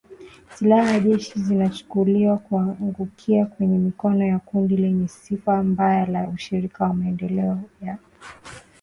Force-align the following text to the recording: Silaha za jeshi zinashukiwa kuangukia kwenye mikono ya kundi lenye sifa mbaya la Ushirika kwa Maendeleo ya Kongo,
Silaha 0.55 0.89
za 0.99 0.99
jeshi 0.99 1.39
zinashukiwa 1.39 2.37
kuangukia 2.37 3.45
kwenye 3.45 3.77
mikono 3.77 4.25
ya 4.25 4.39
kundi 4.39 4.77
lenye 4.77 5.07
sifa 5.07 5.63
mbaya 5.63 6.05
la 6.05 6.27
Ushirika 6.27 6.77
kwa 6.77 6.93
Maendeleo 6.93 7.59
ya 7.81 7.95
Kongo, 7.95 8.65